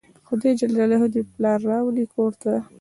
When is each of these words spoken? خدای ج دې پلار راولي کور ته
خدای 0.27 0.51
ج 0.59 0.61
دې 1.13 1.21
پلار 1.31 1.59
راولي 1.69 2.05
کور 2.13 2.31
ته 2.41 2.53